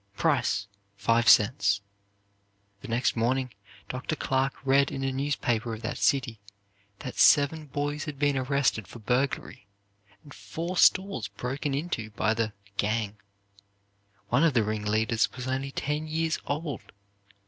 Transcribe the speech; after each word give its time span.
Price 0.17 0.65
five 0.95 1.29
cents." 1.29 1.81
The 2.81 2.87
next 2.87 3.15
morning, 3.15 3.53
Dr. 3.87 4.15
Clark 4.15 4.55
read 4.65 4.91
in 4.91 5.03
a 5.03 5.11
newspaper 5.11 5.75
of 5.75 5.83
that 5.83 5.99
city 5.99 6.39
that 7.01 7.19
seven 7.19 7.67
boys 7.67 8.05
had 8.05 8.17
been 8.17 8.35
arrested 8.35 8.87
for 8.87 8.97
burglary, 8.97 9.67
and 10.23 10.33
four 10.33 10.75
stores 10.75 11.27
broken 11.27 11.75
into 11.75 12.09
by 12.09 12.33
the 12.33 12.51
"gang." 12.77 13.17
One 14.29 14.43
of 14.43 14.55
the 14.55 14.63
ringleaders 14.63 15.31
was 15.33 15.45
only 15.47 15.69
ten 15.69 16.07
years 16.07 16.39
old. 16.47 16.91